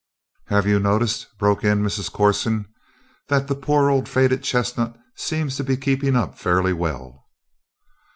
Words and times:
"Have 0.47 0.65
you 0.65 0.79
noticed," 0.79 1.27
broke 1.37 1.63
in 1.63 1.83
Mrs. 1.83 2.11
Corson, 2.11 2.65
"that 3.27 3.47
the 3.47 3.53
poor 3.53 3.91
old 3.91 4.09
faded 4.09 4.41
chestnut 4.41 4.95
seems 5.15 5.57
to 5.57 5.63
be 5.63 5.77
keeping 5.77 6.15
up 6.15 6.39
fairly 6.39 6.73
well?" 6.73 7.25